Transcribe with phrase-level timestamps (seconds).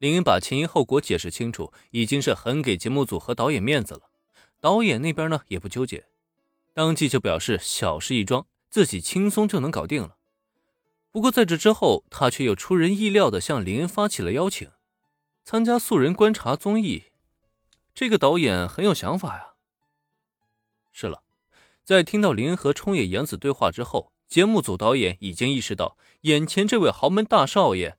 [0.00, 4.08] 林恩把前因后果解释清楚，已经是很给节目组和导演面子了。
[4.58, 6.06] 导演那边呢也不纠结，
[6.72, 10.16] 当即就表示小事一桩，自己轻松就能搞定了。
[11.10, 14.70] 不过在这之后，他却又出人意料的向林恩发起了邀请，
[15.44, 17.04] 参加素人观察综艺。
[17.94, 19.48] 这个导演很有想法呀。
[20.92, 21.22] 是了，
[21.84, 27.98] 在听到林恩和冲野洋子对话之后，节目组导演已经意识到，眼前这位豪门大少爷。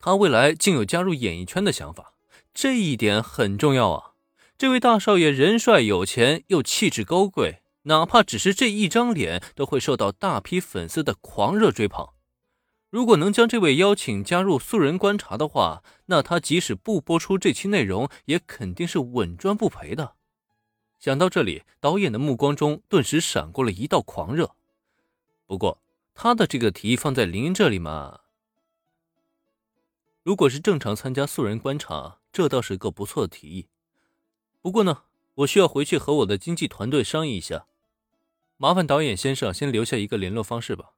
[0.00, 2.14] 他未来竟有加入演艺圈的想法，
[2.54, 4.12] 这一点很重要啊！
[4.56, 12.08] 这位大少爷人帅有钱又气质高贵，哪怕只是这一张脸，都会受到大批粉丝的狂热追捧。
[12.88, 20.14] 如果能将这位邀请加入素人观察的话，那他即使不播出这期内容，也肯定是稳赚不赔的。
[20.98, 24.50] 想到这里，导演的目光中顿时闪过了一道狂热。
[25.46, 25.78] 不过，
[26.14, 28.20] 他的这个提议放在林这里嘛？
[30.22, 33.68] 如果是正常参加素人观察，这倒是个不错的提议。
[34.60, 35.04] 不过呢，
[35.36, 37.66] 我需要回去和我的经纪团队商议一下。
[38.58, 40.92] 麻烦导演先生先留下一个联络方式吧。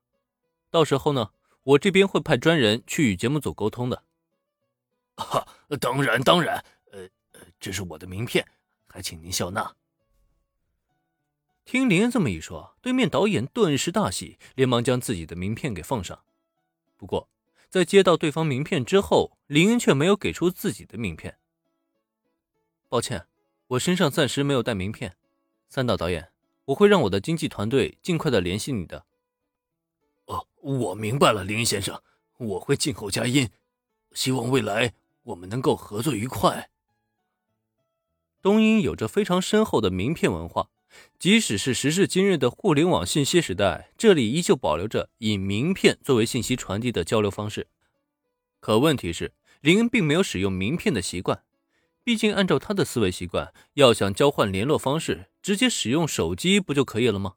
[0.70, 1.30] 到时候呢，
[1.62, 4.02] 我这边会派专人去与节目组沟通的。
[5.16, 5.47] 哈，
[5.80, 6.64] 当然当然。
[6.91, 8.44] 呃呃，这是我的名片，
[8.88, 9.77] 还请您笑纳。
[11.64, 16.25] 听林恩这么一说，对面导演顿时大喜，连忙将自己的名片给放上。
[16.97, 17.28] 不过。
[17.73, 21.39] 在接到对方名片之后，林恩却没有给出自己的名片。
[22.87, 23.27] 抱歉，
[23.69, 25.17] 我身上暂时没有带名片。
[25.70, 26.33] 三岛导演，
[26.67, 29.06] 我会让我的经纪团队尽快的联系你的。
[30.27, 32.03] 哦，我明白了，林先生，
[32.37, 33.48] 我会静候佳音。
[34.12, 36.69] 希望未来我们能够合作愉快。
[38.43, 40.69] 东英有着非常深厚的名片文化。
[41.18, 47.68] 即使是时至今日的互联网信息时代，这里依旧保留着以名片作为信息传递的交流方式。
[48.60, 51.42] 可问题是，林恩并没有使用名片的习惯。
[52.04, 57.34] 毕竟，按照他的思维习惯，要想交换联络方式，直接使用手机不就可以了吗？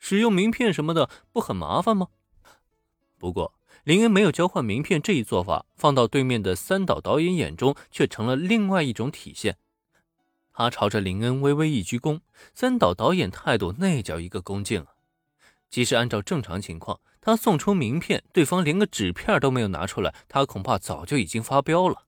[0.00, 2.08] 使用名片什么的，不很麻烦吗？
[3.18, 9.56] 不过，林恩没有交换名片这一做法，放到对面的三岛导演眼中，却成了另外一种体现。
[10.56, 12.20] 他朝着林恩微微一鞠躬，
[12.54, 14.86] 三岛导演态度那叫一个恭敬啊！
[15.68, 22.04] 即使按照正常情况，他送出名片，对方连个纸片都没有拿出来，他恐怕早就已经发飙了。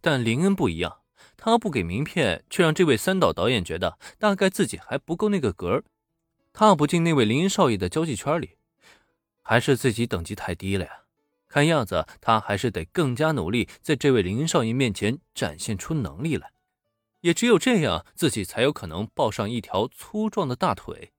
[0.00, 0.98] 但林恩不一样，
[1.36, 5.84] 他不给名片，却让这位三岛导演觉得大概自己还不够那个格儿
[6.52, 8.56] 踏不进那位林恩少爷的交际圈里，
[9.40, 10.90] 还是自己等级太低了呀？
[11.46, 16.51] 看样子他还是得更加努力，在这位林恩少爷面前展现出能力来。
[17.22, 21.12] 也只有这样，自己才有可能抱上一条粗壮的大腿。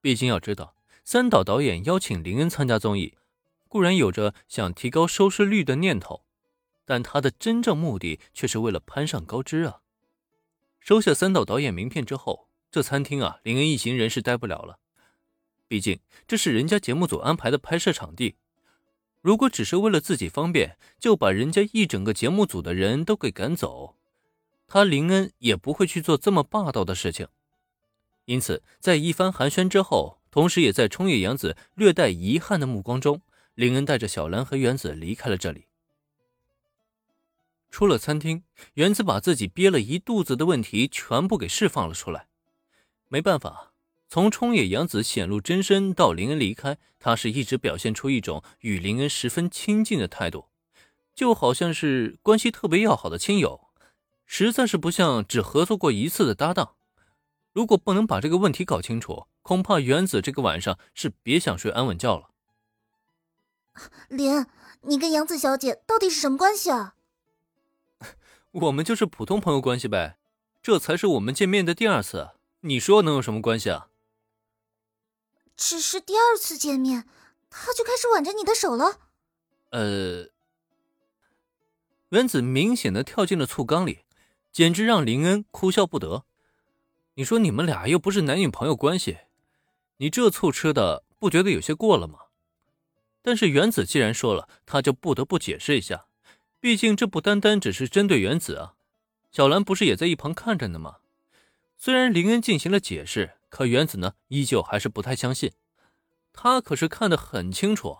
[0.00, 3.16] 毕竟要知道，三岛导演邀请林恩参加综艺，
[3.68, 6.24] 固然有着想提高收视率的念头，
[6.84, 9.80] 但他的真正目的却是为了攀上高枝啊！
[10.80, 14.78] 收下三岛导演名片之后，这餐厅啊，林恩一行人是待不了了。
[15.66, 18.36] 毕竟这是人家节目组安排的拍摄场地，
[19.20, 23.96] 如果只是为了自己方便，就把人家一整个节目组的人都给赶走。
[24.66, 27.28] 他林恩也不会去做这么霸道的事情，
[28.24, 33.22] 因此，在一番寒暄之后，同时也在冲野洋子略带遗憾的目光中，
[33.54, 35.66] 林恩带着小兰和原子离开了这里。
[37.70, 38.42] 出了餐厅，
[38.74, 42.26] 原子把自己憋了一肚子的问题全部给释放了出来。
[43.08, 43.72] 没办法，
[44.08, 50.46] 从冲野洋子显露真身到林恩离开，他是一直表现出一种与林恩十分亲近的态度，
[51.14, 53.65] 就好像是关系特别要好的亲友。
[54.26, 56.74] 实在是不像只合作过一次的搭档。
[57.52, 62.28] 如果不能把这个问题搞清楚，恐怕原子这个晚上是别想睡安稳觉了。
[64.08, 64.44] 林，
[64.82, 66.96] 你跟杨子小姐到底是什么关系啊？
[68.52, 70.18] 我们就是普通朋友关系呗，
[70.62, 73.88] 这才是我们见面的第二次，你说能有什么关系啊？
[75.56, 77.08] 只是第二次见面，
[77.48, 78.98] 他就开始挽着你的手了？
[79.70, 80.30] 呃，
[82.08, 84.05] 原子明显的跳进了醋缸里。
[84.56, 86.24] 简直让林恩哭笑不得。
[87.16, 89.18] 你说你们俩又不是男女朋友关系，
[89.98, 92.20] 你这醋吃的不觉得有些过了吗？
[93.20, 96.06] 但是原子既然说了，他就不得不解释一下。
[96.58, 98.76] 毕竟这不单单只是针对原子啊。
[99.30, 101.00] 小兰不是也在一旁看着呢吗？
[101.76, 105.52] 虽然林恩进行了解释，可原子呢，依旧还是不太相信。
[106.32, 107.98] 他可是看得很清楚。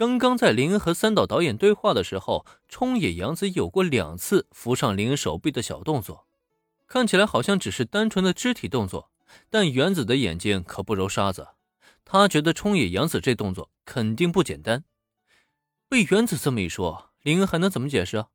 [0.00, 6.26] 刚刚在林恩和三岛导演对话的时候，冲野洋子有过两次扶上林恩手臂的小动作，
[6.86, 9.10] 看起来好像只是单纯的肢体动作，
[9.50, 11.48] 但原子的眼睛可不揉沙子，
[12.02, 14.84] 他觉得冲野洋子这动作肯定不简单。
[15.86, 18.28] 被原子这么一说，林恩还能怎么解释啊？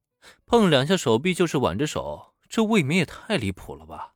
[0.46, 4.14] 碰两下手臂就是挽着手，这未免也太离谱了吧？